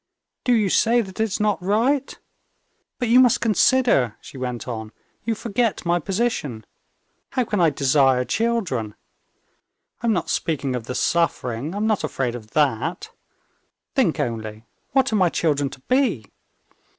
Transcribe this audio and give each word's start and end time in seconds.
"Do 0.43 0.53
you 0.53 0.69
say 0.69 1.01
that 1.01 1.19
it's 1.19 1.39
not 1.39 1.61
right? 1.61 2.17
But 2.97 3.07
you 3.07 3.19
must 3.19 3.39
consider," 3.39 4.17
she 4.19 4.35
went 4.35 4.67
on; 4.67 4.91
"you 5.25 5.35
forget 5.35 5.85
my 5.85 5.99
position. 5.99 6.65
How 7.33 7.43
can 7.45 7.61
I 7.61 7.69
desire 7.69 8.25
children? 8.25 8.95
I'm 10.01 10.11
not 10.11 10.31
speaking 10.31 10.75
of 10.75 10.85
the 10.85 10.95
suffering, 10.95 11.75
I'm 11.75 11.85
not 11.85 12.03
afraid 12.03 12.33
of 12.33 12.49
that. 12.57 13.11
Think 13.93 14.19
only, 14.19 14.65
what 14.91 15.13
are 15.13 15.17
my 15.17 15.29
children 15.29 15.69
to 15.69 15.79
be? 15.81 16.25